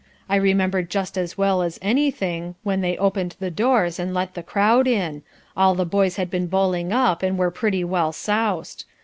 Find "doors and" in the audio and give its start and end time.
3.51-4.15